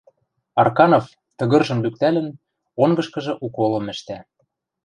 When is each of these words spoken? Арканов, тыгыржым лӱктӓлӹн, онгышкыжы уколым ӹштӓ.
Арканов, 0.61 1.05
тыгыржым 1.37 1.79
лӱктӓлӹн, 1.83 2.27
онгышкыжы 2.83 3.33
уколым 3.45 3.85
ӹштӓ. 3.93 4.19